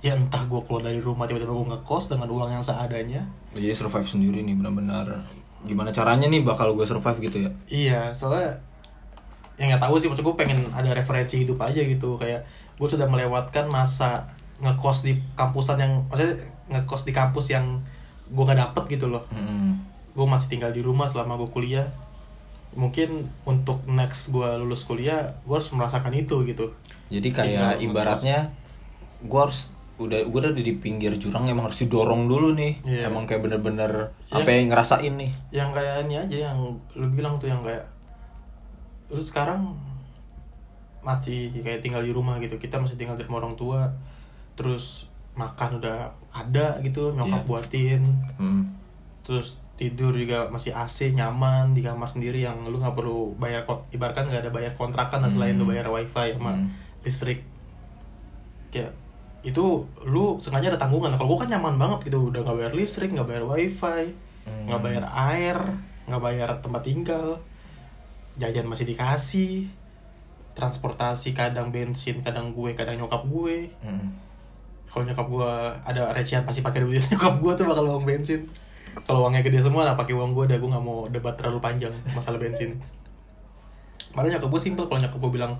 [0.00, 4.06] ya entah gue keluar dari rumah tiba-tiba gue ngekos dengan uang yang seadanya jadi survive
[4.06, 5.20] sendiri nih benar-benar
[5.62, 7.50] gimana caranya nih bakal gue survive gitu ya?
[7.66, 8.58] Iya soalnya
[9.60, 12.18] yang nggak tahu sih maksud gue pengen ada referensi hidup aja gitu.
[12.18, 12.42] Kayak
[12.76, 14.26] gue sudah melewatkan masa
[14.58, 16.38] ngekos di kampusan yang maksudnya
[16.70, 17.78] ngekos di kampus yang
[18.26, 19.24] gue nggak dapet gitu loh.
[19.30, 19.78] Hmm.
[20.12, 21.88] gue masih tinggal di rumah selama gue kuliah.
[22.72, 26.72] Mungkin untuk next gue lulus kuliah gue harus merasakan itu gitu.
[27.08, 27.84] Jadi Tinggal kayak ngekos.
[27.86, 28.38] ibaratnya
[29.22, 29.72] gue harus
[30.02, 33.06] udah gue udah di pinggir jurang emang harus didorong dulu nih Iya.
[33.06, 34.36] emang kayak bener-bener Iya.
[34.36, 36.58] apa yang ngerasain nih yang kayak ini aja yang
[36.92, 37.84] lu bilang tuh yang kayak
[39.08, 39.72] lu sekarang
[41.00, 43.90] masih kayak tinggal di rumah gitu kita masih tinggal di rumah orang tua
[44.54, 47.48] terus makan udah ada gitu nyokap Iya.
[47.48, 48.02] buatin
[48.36, 48.62] Hmm.
[49.22, 54.26] terus tidur juga masih AC nyaman di kamar sendiri yang lu nggak perlu bayar ibaratkan
[54.26, 56.68] nggak ada bayar kontrakan lah selain lu bayar wifi sama Hmm.
[57.02, 57.42] listrik
[58.70, 58.94] kayak
[59.42, 61.14] itu lu sengaja ada tanggungan.
[61.18, 62.30] Kalau gua kan nyaman banget gitu.
[62.30, 64.66] Udah nggak bayar listrik nggak bayar wifi Hmm.
[64.66, 65.58] nggak bayar air
[66.10, 67.38] nggak bayar tempat tinggal.
[68.38, 69.70] Jajan masih dikasih.
[70.52, 73.70] Transportasi kadang bensin kadang gue kadang nyokap gue.
[73.80, 74.18] Hmm.
[74.92, 75.52] kalau nyokap gue
[75.88, 77.00] ada recehan pasti pakai duit.
[77.14, 78.44] Nyokap gue tuh bakal uang bensin.
[79.08, 80.58] Kalau uangnya gede semua lah pakai uang gue dah.
[80.60, 82.76] Gue nggak mau debat terlalu panjang masalah bensin.
[84.12, 84.84] Padahal nyokap gue simpel.
[84.84, 85.56] Kalau nyokap gue bilang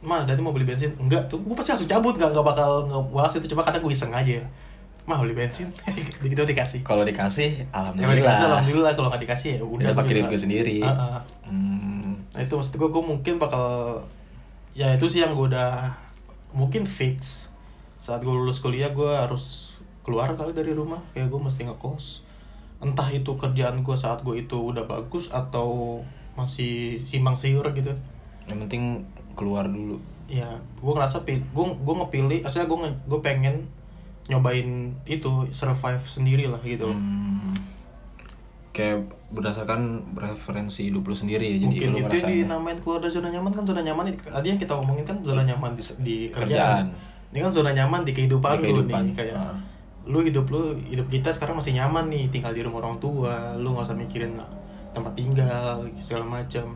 [0.00, 0.96] Ma, Dani mau beli bensin?
[0.96, 3.52] Enggak, tuh gue pasti langsung cabut, nggak nggak bakal ngebahas itu.
[3.52, 4.40] Cuma kadang gue iseng aja.
[5.04, 5.68] Ma, beli bensin?
[6.24, 6.80] gitu dikasih.
[6.80, 8.92] Kalau dikasih Kalau alhamdulillah dikasih, alhamdulillah.
[8.96, 10.76] Kalau nggak dikasih ya udah pakai duit gue sendiri.
[10.80, 11.20] Ah, ah.
[11.44, 12.16] Hmm.
[12.32, 14.00] Nah itu maksud gue, gue mungkin bakal
[14.70, 15.92] Ya itu sih yang gue udah
[16.56, 17.52] Mungkin fix.
[18.00, 21.04] Saat gue lulus kuliah gue harus keluar kali dari rumah.
[21.12, 22.24] Kayak gue mesti ngekos.
[22.80, 26.00] Entah itu kerjaan gue saat gue itu udah bagus atau
[26.32, 27.92] masih simpang siur gitu
[28.46, 30.46] yang penting keluar dulu ya
[30.78, 32.78] gue ngerasa gue gue ngepilih maksudnya gue
[33.10, 33.66] gue pengen
[34.30, 36.86] nyobain itu survive sendiri lah gitu.
[36.86, 37.50] Hmm,
[38.70, 39.02] kayak
[39.34, 43.50] berdasarkan referensi hidup lu sendiri ya jadi mungkin itu ngerasain dinamain keluar dari zona nyaman
[43.50, 46.46] kan zona nyaman tadi yang kita omongin kan zona nyaman di, di Kerjaan.
[46.46, 46.86] kerjaan.
[47.30, 49.00] ini kan zona nyaman di kehidupan, Di kehidupan.
[49.02, 49.54] lu nih kayak Ah.
[50.06, 53.74] lu hidup lu hidup kita sekarang masih nyaman nih tinggal di rumah orang tua lu
[53.74, 54.38] nggak usah mikirin
[54.90, 56.74] tempat tinggal segala macam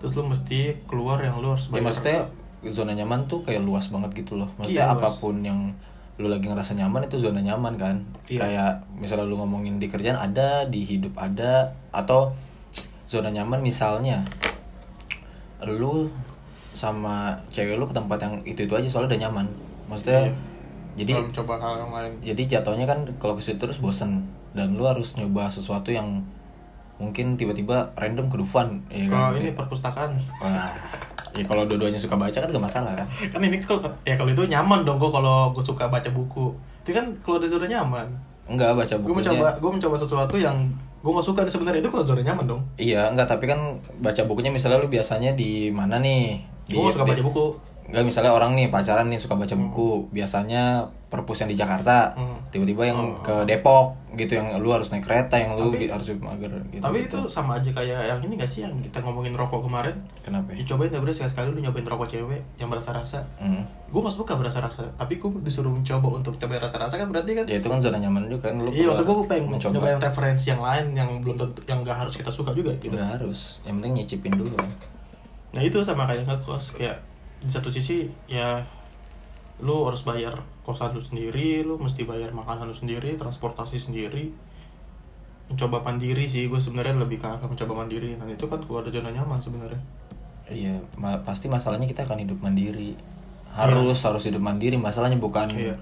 [0.00, 2.18] terus lu mesti keluar yang lu harus ya bayar maksudnya
[2.66, 4.98] zona nyaman tuh kayak luas banget gitu loh maksudnya Iya, luas.
[4.98, 5.60] apa pun yang
[6.16, 8.40] lu lagi ngerasa nyaman itu zona nyaman kan Iya.
[8.40, 12.32] kayak misalnya lu ngomongin di kerjaan ada di hidup ada atau
[13.04, 14.24] zona nyaman misalnya
[15.62, 16.08] lu
[16.70, 19.46] sama cewek lu ke tempat yang itu itu aja soalnya udah nyaman
[19.86, 20.32] maksudnya Iya.
[20.98, 24.74] jadi belum coba hal yang lain jadi jatuhnya kan kalau ke situ terus bosen dan
[24.74, 26.20] lu harus nyoba sesuatu yang
[27.00, 30.10] mungkin tiba-tiba random ke Dufan ya kalau kan ini perpustakaan.
[30.44, 30.76] Wah
[31.30, 33.06] ya kalau dua-duanya suka baca kan gak masalah kan?
[33.32, 36.50] Kan ini kalau ya kalau itu nyaman dong gue kalau gue suka baca buku.
[36.82, 38.06] Itu kan keluar dari zona nyaman.
[38.50, 39.30] Enggak baca gue bukunya.
[39.30, 40.56] mencoba gue mencoba sesuatu yang
[41.00, 42.62] gue nggak suka sebenarnya itu keluar zona nyaman dong.
[42.76, 46.42] Iya enggak tapi kan baca bukunya misalnya lu biasanya di mana nih?
[46.66, 50.62] Gue suka baca buku enggak misalnya orang nih pacaran nih suka baca buku biasanya
[51.04, 52.38] perpus yang di Jakarta Hmm.
[52.48, 53.18] tiba-tiba yang Oh.
[53.18, 56.98] ke Depok gitu yang lu harus naik kereta yang lu Tapi- harus mager gitu tapi
[57.00, 57.18] gitu.
[57.18, 60.62] itu sama aja kayak yang ini gak sih yang kita ngomongin rokok kemarin kenapa ya?
[60.64, 63.66] cobain deh bro sekali sekali lu nyobain rokok cewek yang berasa rasa Hmm.
[63.84, 67.34] gue gak suka berasa rasa tapi gue disuruh mencoba untuk cobain rasa rasa kan berarti
[67.34, 69.72] kan ya itu kan zona nyaman juga kan lu iya maksud gue keluar, pengen mencoba.
[69.72, 73.18] nyobain referensi yang lain yang belum tentu yang gak harus kita suka juga gitu Nggak
[73.18, 74.54] harus yang penting nyicipin dulu
[75.50, 77.02] nah itu sama kayak ngekos kayak
[77.40, 78.60] di satu sisi ya
[79.60, 84.32] lu harus bayar kosan lu sendiri lu mesti bayar makanan lu sendiri transportasi sendiri.
[85.50, 88.14] Mencoba mandiri sih gue sebenarnya lebih ke arah mencoba mandiri.
[88.14, 89.80] Nah itu kan keluar dari zona nyaman sebenarnya.
[90.46, 92.94] Iya ma- pasti masalahnya kita akan hidup mandiri.
[93.50, 94.78] Harus harus hidup mandiri.
[94.78, 95.74] Masalahnya bukan Iya.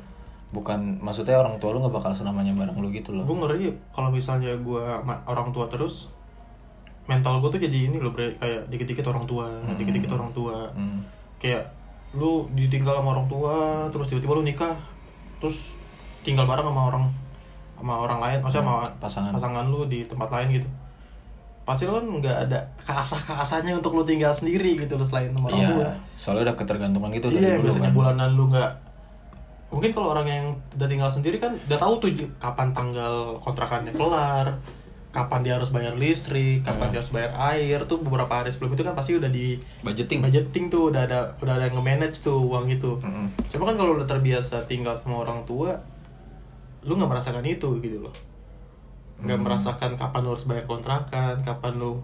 [0.49, 3.29] bukan maksudnya orang tua lu nggak bakal senamanya bareng lu gitu loh.
[3.29, 4.81] Gue ngeri kalau misalnya gue
[5.29, 6.09] orang tua terus
[7.05, 8.33] mental gue tuh jadi ini loh bre.
[8.40, 10.64] Kayak dikit-dikit orang tua dikit-dikit orang tua.
[10.73, 11.05] Hmm.
[11.38, 11.62] Kayak
[12.12, 13.57] lu ditinggal sama orang tua
[13.88, 14.74] terus tiba-tiba lu nikah
[15.38, 15.77] terus
[16.22, 17.05] tinggal bareng sama orang
[17.79, 19.31] sama orang lain maksudnya sama pasangan.
[19.31, 20.68] pasangan lu di tempat lain gitu
[21.62, 25.46] pasti lu kan nggak ada keasah keasahnya untuk lu tinggal sendiri gitu loh selain sama
[25.46, 27.94] orang Iya, tua soalnya udah ketergantungan gitu iya dulu biasanya kan.
[27.94, 28.70] bulanan lu nggak
[29.68, 34.48] mungkin kalau orang yang udah tinggal sendiri kan udah tahu tuh kapan tanggal kontrakannya kelar
[35.09, 36.68] kapan dia harus bayar listrik Hmm.
[36.68, 40.21] kapan dia harus bayar air tuh beberapa hari sebelum itu kan pasti udah di budgeting.
[40.21, 43.27] budgeting tuh udah ada udah ada yang nge-manage tuh uang itu Mm-mm.
[43.49, 45.81] cuma kan kalau udah terbiasa tinggal sama orang tua
[46.81, 48.14] lu nggak merasakan itu gitu loh
[49.18, 49.44] nggak Hmm.
[49.44, 51.99] merasakan kapan lu harus bayar kontrakan kapan lu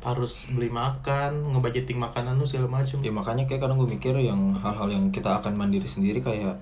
[0.00, 4.52] harus beli makan ngebudgeting makanan lu segala macam Ya makanya kayak kadang gue mikir yang
[4.54, 6.60] hal-hal yang kita akan mandiri sendiri kayak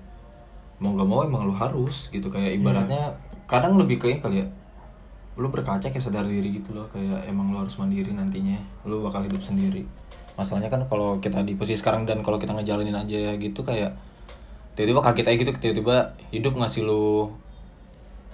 [0.77, 4.47] mau gak mau emang lu harus gitu kayak ibaratnya kadang lebih kayak kali ya
[5.33, 9.25] lu berkaca kayak sadar diri gitu loh kayak emang lu harus mandiri nantinya lu bakal
[9.25, 9.85] hidup sendiri.
[10.37, 13.97] Masalahnya kan kalau kita di posisi sekarang dan kalau kita ngejalanin aja gitu kayak
[14.73, 17.29] tiba-tiba kaget aja gitu tiba-tiba hidup ngasih lu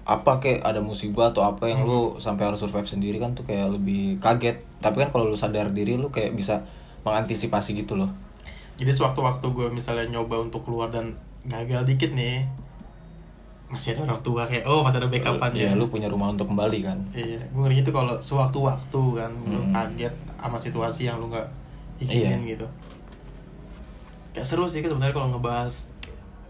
[0.10, 3.70] apa kayak ada musibah atau apa yang lu sampai harus survive sendiri kan tuh kayak
[3.78, 4.60] lebih kaget.
[4.82, 6.66] Tapi kan kalau lu sadar diri lu kayak bisa
[7.06, 8.10] mengantisipasi gitu loh.
[8.80, 12.48] Jadi sewaktu-waktu gue misalnya nyoba untuk keluar dan gagal dikit nih
[13.70, 15.78] Masih ada orang tua kayak, oh masih ada backupan ya ya.
[15.78, 16.98] lu punya rumah untuk kembali kan?
[17.14, 19.70] Iya, gue ngeri itu kalau sewaktu-waktu kan Lu Hmm.
[19.72, 21.46] kaget sama situasi yang lu gak
[21.98, 22.52] inginin Iya.
[22.54, 22.66] gitu.
[24.32, 25.90] Kayak seru sih kan sebenarnya kalau ngebahas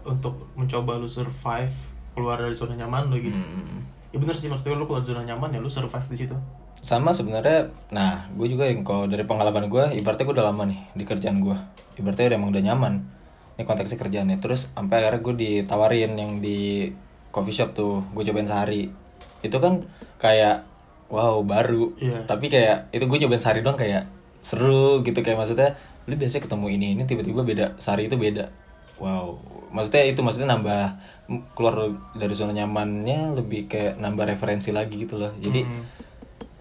[0.00, 1.72] Untuk mencoba lu survive
[2.10, 3.36] Keluar dari zona nyaman lu gitu.
[3.36, 3.84] Hmm.
[4.10, 6.34] Ya bener sih maksudnya lu keluar zona nyaman ya lu survive di situ.
[6.80, 10.80] Sama sebenarnya nah gue juga yang kalau dari pengalaman gue ibaratnya gue udah lama nih
[10.94, 11.52] di kerjaan gue
[11.94, 12.94] ibaratnya udah emang udah nyaman.
[13.54, 16.88] Ini konteksnya kerjaannya terus sampai akhirnya gue ditawarin yang di
[17.30, 18.90] coffee shop tuh gue cobain sehari.
[19.40, 19.86] Itu kan
[20.18, 20.66] kayak
[21.10, 21.90] wow baru.
[21.98, 22.22] Iya.
[22.26, 24.06] tapi kayak itu gue nyobain sehari doang kayak
[24.42, 25.22] seru gitu.
[25.22, 25.74] Kayak maksudnya
[26.08, 28.50] lu biasanya ketemu ini ini tiba-tiba beda sehari itu beda.
[29.00, 29.40] Wow.
[29.70, 30.82] Maksudnya itu maksudnya nambah
[31.54, 35.30] keluar dari zona nyamannya lebih kayak nambah referensi lagi gitu loh.
[35.38, 35.84] Jadi Hmm.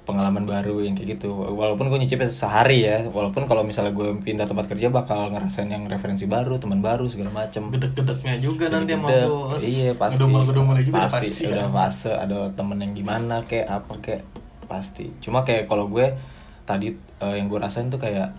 [0.09, 1.29] Pengalaman baru yang kayak gitu.
[1.29, 5.85] Walaupun gue nyicipnya sehari ya walaupun kalau misalnya gue pindah tempat kerja bakal ngerasain yang
[5.85, 7.69] referensi baru teman baru segala macem.
[7.69, 9.61] Gedek-gedeknya juga nanti sama bos.
[9.61, 10.25] Iya pasti.
[10.25, 10.65] Juga udah
[11.05, 11.75] pasti, pasti udah kan.
[11.77, 14.23] fase ada temen yang gimana kayak apa kayak
[14.65, 15.13] pasti.
[15.21, 16.17] Cuma kayak kalau gue
[16.65, 18.33] tadi eh, yang gue rasain tuh kayak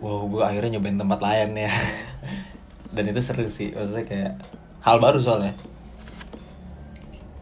[0.00, 1.72] wow gue akhirnya nyobain tempat lain ya.
[2.96, 4.32] Dan itu seru sih maksudnya kayak
[4.80, 5.52] hal baru soalnya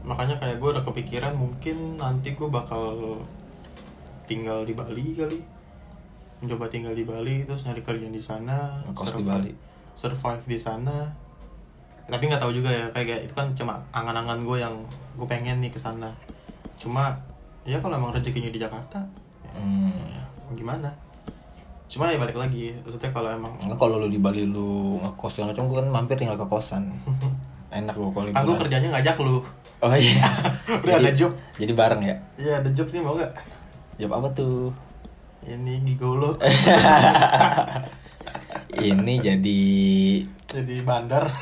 [0.09, 3.21] makanya kayak gue udah kepikiran mungkin nanti gue bakal
[4.25, 5.39] tinggal di Bali kali
[6.39, 9.53] mencoba tinggal di Bali terus nyari kerja di sana Ngekos di survive- Bali.
[9.95, 10.97] survive di sana
[12.07, 14.75] tapi nggak tahu juga ya kayak kayak itu kan cuma angan-angan gue yang
[15.15, 16.09] gue pengen nih ke sana
[16.77, 17.13] cuma
[17.63, 19.05] ya kalau emang rezekinya di Jakarta
[19.51, 19.91] Hmm.
[20.09, 20.23] ya
[20.55, 20.87] gimana
[21.87, 25.51] cuma ya balik lagi maksudnya kalau emang Nggak, kalau lu di Bali lu ngekos segala
[25.51, 26.85] macam gue kan mampir tinggal ke kosan
[27.71, 28.57] enak gue kalau liburan.
[28.59, 29.43] kerjanya ngajak lu
[29.85, 30.29] oh iya.
[30.83, 31.31] Udah ada job.
[31.59, 32.17] jadi bareng ya?
[32.39, 33.33] Iya ada job nih mau nggak?
[33.99, 34.71] Job apa tuh?
[35.49, 36.37] Ini gigolo
[38.79, 39.61] ini jadi
[40.49, 41.25] jadi bandar.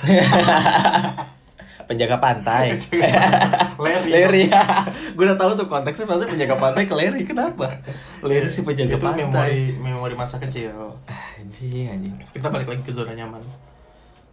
[1.87, 2.75] Penjaga pantai.
[3.79, 4.63] Larry Larry ya
[5.15, 7.79] gue udah tahu tuh konteksnya pasti penjaga pantai ke Larry kenapa?
[8.27, 9.23] Larry sih penjaga itu pantai.
[9.23, 10.99] memori memori masa kecil.
[11.39, 12.15] Anjing anjing.
[12.35, 13.39] Kita balik lagi ke zona nyaman.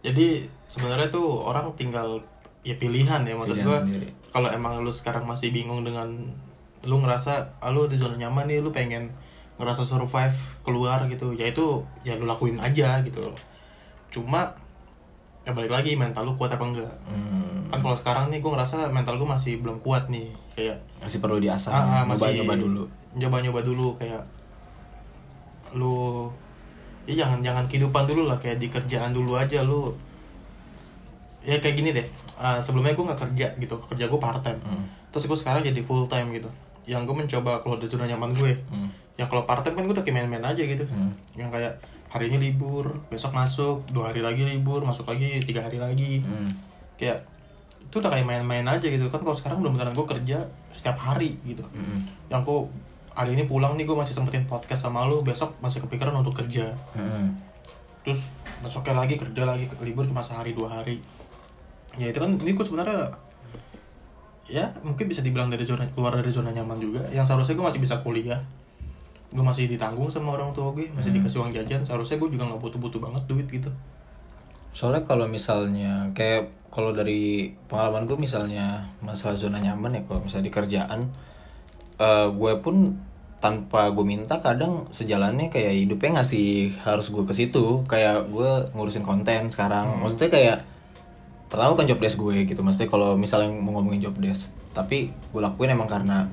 [0.02, 2.20] Jadi sebenarnya tuh orang tinggal
[2.64, 4.08] ya pilihan ya maksud sendiri.
[4.32, 6.08] kalau emang lu sekarang masih bingung dengan
[6.84, 9.12] lu ngerasa ah, lu di zona nyaman nih lu pengen
[9.60, 10.34] ngerasa survive
[10.66, 13.30] keluar gitu ya itu ya lu lakuin aja gitu.
[14.08, 14.48] Cuma
[15.44, 16.94] ya balik lagi mental lu kuat apa enggak?
[17.04, 21.20] Hmm, kan kalau sekarang nih gue ngerasa mental gue masih belum kuat nih kayak masih
[21.20, 22.82] perlu diasah ah, ah, nyoba masih nyoba dulu.
[23.14, 24.22] nyoba nyoba dulu kayak
[25.76, 26.32] lu
[27.04, 29.92] ya jangan jangan kehidupan dulu lah kayak di kerjaan dulu aja lu.
[31.44, 34.82] Ya kayak gini deh Ah, sebelumnya gue nggak kerja gitu kerja gue part time Hmm.
[35.08, 36.50] terus gue sekarang jadi full time gitu
[36.84, 38.90] yang gue mencoba keluar dari zona nyaman gue Hmm.
[39.14, 41.14] yang kalau part time kan gue udah kayak main-main aja gitu Hmm.
[41.32, 45.78] yang kayak hari ini libur besok masuk dua hari lagi libur masuk lagi tiga hari
[45.78, 46.50] lagi Hmm.
[46.94, 47.22] kayak
[47.80, 51.38] itu udah kayak main-main aja gitu kan kalau sekarang belum beneran gue kerja setiap hari
[51.40, 52.02] gitu Hmm.
[52.28, 52.66] yang kok
[53.12, 56.74] hari ini pulang nih gue masih sempetin podcast sama lu besok masih kepikiran untuk kerja
[56.90, 57.30] Hmm.
[58.02, 58.26] terus
[58.58, 60.98] besoknya lagi kerja lagi libur cuma sehari dua hari
[61.98, 63.14] ya itu kan ini gue sebenarnya
[64.44, 67.02] ya mungkin bisa dibilang dari zona keluar dari zona nyaman juga.
[67.10, 68.40] Yang seharusnya gue masih bisa kuliah.
[69.34, 71.82] Gue masih ditanggung sama orang tua gue masih dikasih uang jajan.
[71.82, 73.70] Seharusnya gue juga nggak butuh-butuh banget duit gitu.
[74.74, 80.50] Soalnya kalau misalnya kayak kalau dari pengalaman gue misalnya masalah zona nyaman ya kalau misalnya
[80.50, 81.00] di kerjaan
[82.02, 82.98] eh, gue pun
[83.38, 87.84] tanpa gue minta kadang sejalannya kayak hidupnya ngasih harus gue ke situ.
[87.88, 90.00] Kayak gue ngurusin konten sekarang.
[90.00, 90.58] Maksudnya kayak
[91.54, 92.60] pertama kan job desk gue gitu.
[92.60, 96.26] Maksudnya kalau misalnya mau ngomongin job desk tapi gue lakuin emang karena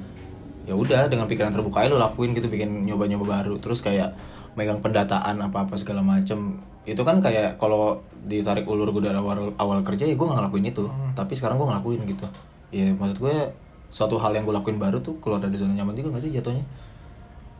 [0.65, 3.61] ya udah dengan pikiran terbuka aja lo lakuin gitu bikin nyoba-nyoba baru.
[3.61, 4.17] Terus kayak
[4.57, 6.57] megang pendataan apa-apa segala macem.
[6.81, 10.65] Itu kan kayak kalau ditarik ulur gue dari awal awal kerja ya gue nggak ngelakuin
[10.73, 10.89] itu.
[11.13, 12.25] Tapi sekarang gue ngelakuin gitu.
[12.73, 13.35] Ya maksud gue
[13.91, 16.63] suatu hal yang gue lakuin baru tuh keluar dari zona nyaman juga gak sih jatuhnya?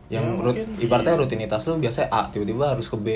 [0.08, 3.06] Yang Ya, rut- ibaratnya rutinitas lo biasanya A tiba-tiba harus ke B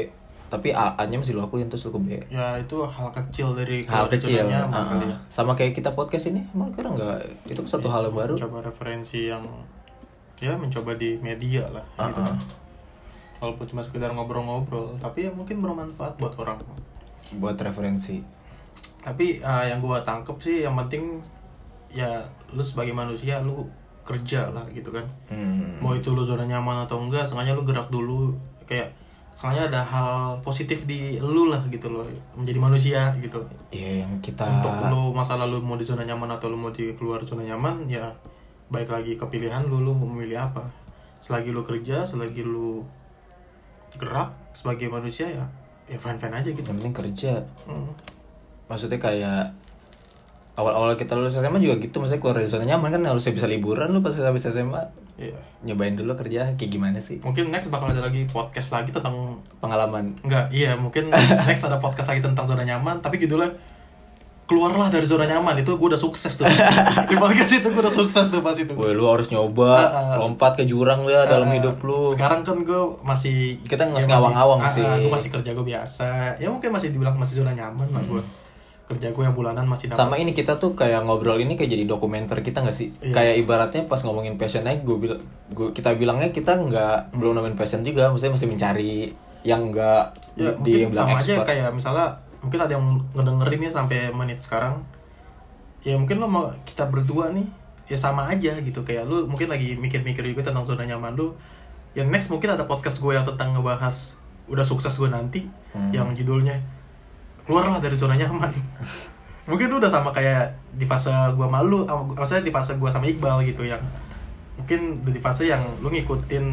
[0.46, 3.82] tapi A nya masih lo lakuin terus lo ke B ya itu hal kecil dari
[3.82, 5.08] hal keluar dari kecil zona nyaman ah, kali ah.
[5.10, 5.16] ya.
[5.26, 7.18] sama kayak kita podcast ini emang kira nggak
[7.50, 9.42] itu satu hal yang baru coba referensi yang
[10.38, 12.26] ya mencoba di media lah Ah, gitu ah.
[12.30, 12.38] kan
[13.42, 16.56] walaupun cuma sekedar ngobrol-ngobrol tapi ya mungkin bermanfaat buat orang
[17.42, 18.22] buat referensi
[19.02, 21.18] tapi ah, yang gua tangkep sih yang penting
[21.90, 22.22] ya
[22.54, 23.66] lu sebagai manusia lu
[24.06, 25.82] kerja lah gitu kan hmm.
[25.82, 28.30] mau itu lu zona nyaman atau enggak sengaja lu gerak dulu
[28.62, 28.94] kayak
[29.36, 33.36] sengaja ada hal positif di lu lah gitu loh menjadi manusia gitu.
[33.68, 36.96] Iya yang kita untuk lu masalah lu mau di zona nyaman atau lu mau di
[36.96, 38.08] keluar zona nyaman ya
[38.72, 40.64] baik lagi ke pilihan lu lu mau memilih apa.
[41.20, 42.80] Selagi lu kerja selagi lu
[44.00, 45.44] gerak sebagai manusia ya
[45.84, 46.64] ya fine fine aja gitu.
[46.64, 47.32] Yang penting kerja.
[47.68, 47.92] Hmm.
[48.66, 49.54] maksudnya kayak
[50.56, 53.92] awal-awal kita lulus SMA juga gitu maksudnya keluar dari zona nyaman kan harusnya bisa liburan
[53.92, 54.82] lu pas habis SMA
[55.16, 55.32] Iya.
[55.64, 60.12] nyobain dulu kerja kayak gimana sih mungkin next bakal ada lagi podcast lagi tentang pengalaman
[60.20, 61.08] enggak iya mungkin
[61.48, 63.48] next ada podcast lagi tentang zona nyaman tapi judulnya
[64.46, 66.46] keluarlah dari zona nyaman itu gue udah sukses tuh
[67.10, 70.16] di podcast itu gue udah sukses tuh pas itu Woi lu harus nyoba ah.
[70.22, 74.14] lompat ke jurang lah dalam Ah, hidup lu Sekarang kan gue masih Kita masih ya
[74.14, 74.86] ngawang-ngawang ah, sih.
[74.86, 76.38] Gue masih kerja gue biasa.
[76.38, 78.22] Ya mungkin masih dibilang masih zona nyaman lah gue.
[78.86, 79.98] Kerja gue yang bulanan masih dapat.
[79.98, 83.12] sama ini kita tuh kayak ngobrol ini kayak jadi dokumenter kita nggak sih Iya.
[83.12, 85.18] kayak ibaratnya pas ngomongin passionnya gue bil
[85.50, 87.16] gua- kita bilangnya kita nggak Hmm.
[87.16, 88.94] belum nemuin passion juga maksudnya masih mencari
[89.42, 92.06] yang enggak ya, di mungkin bilang sama aja expert kayak misalnya
[92.38, 94.74] mungkin ada yang ngedengerin nih sampai menit sekarang.
[95.82, 97.46] Ya mungkin lo mau kita berdua nih
[97.86, 101.34] ya sama aja gitu kayak lu mungkin lagi mikir-mikir juga tentang zona nyaman lu.
[101.92, 105.90] Yang next mungkin ada podcast gue yang tentang ngebahas udah sukses gue nanti Hmm.
[105.90, 106.58] yang judulnya
[107.46, 108.50] keluarlah dari zona nyaman.
[109.48, 111.06] mungkin lu udah sama kayak di fase
[111.38, 113.78] gua malu maksudnya di fase gua sama Iqbal gitu yang
[114.58, 116.44] mungkin udah di fase yang lu ngikutin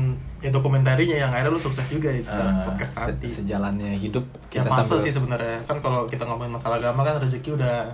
[0.46, 4.22] ya dokumentarinya yang akhirnya lu sukses juga di eh, podcast se- nanti sejalannya hidup
[4.54, 5.58] ya kita fase sambil sih sebenarnya.
[5.66, 7.90] Kan kalau kita ngomongin masalah agama kan rezeki udah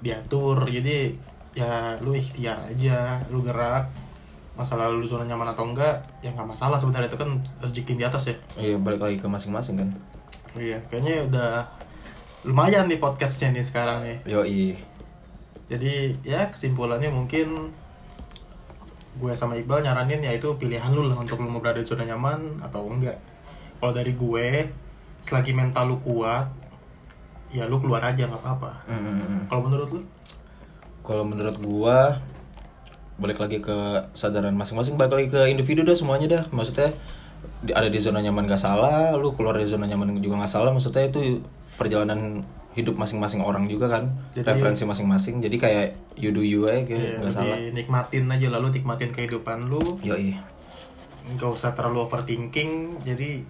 [0.00, 0.66] diatur.
[0.66, 1.14] Jadi
[1.54, 3.86] ya lu ikhtiar aja lu gerak.
[4.54, 7.06] Masalah lu zona nyaman atau enggak ya nggak masalah sebenarnya.
[7.06, 7.30] Itu kan
[7.62, 8.36] rezeki di atas ya.
[8.56, 9.88] Iya balik lagi ke masing-masing kan.
[10.56, 11.50] Iya kayaknya udah
[12.44, 14.16] lumayan nih podcastnya nih sekarang nih.
[14.28, 14.76] Yoi.
[15.64, 17.72] Jadi ya kesimpulannya mungkin
[19.16, 22.04] gue sama Iqbal nyaranin ya itu pilihan lu lah untuk lu mau berada di zona
[22.04, 23.16] nyaman atau enggak.
[23.80, 24.46] Kalau dari gue
[25.24, 26.52] selagi mental lu kuat
[27.48, 28.72] ya lu keluar aja nggak apa-apa.
[28.92, 29.40] Mm, mm, mm.
[29.48, 30.00] kalau menurut lu?
[31.00, 32.20] Kalau menurut gua
[33.14, 33.76] balik lagi ke
[34.12, 36.44] sadaran masing-masing balik lagi ke individu dah semuanya dah.
[36.52, 36.92] Maksudnya
[37.72, 40.74] ada di zona nyaman gak salah lu keluar dari zona nyaman juga gak salah.
[40.74, 41.40] Maksudnya itu
[41.74, 42.42] perjalanan
[42.74, 45.38] hidup masing-masing orang juga kan Jadi- referensi masing-masing.
[45.38, 45.86] Jadi kayak
[46.18, 47.56] you do you aja kayak ya, gak salah.
[47.70, 49.82] nikmatin aja lalu nikmatin kehidupan lu.
[50.02, 50.34] Yoi.
[51.24, 53.46] Nggak usah terlalu overthinking jadi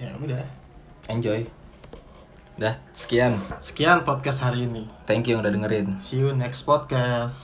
[0.00, 0.40] ya udah.
[1.12, 1.44] Enjoy.
[2.56, 3.36] Dah sekian.
[3.60, 4.84] Sekian podcast hari ini.
[5.08, 5.96] Thank you yang udah dengerin.
[6.00, 7.40] See you next podcast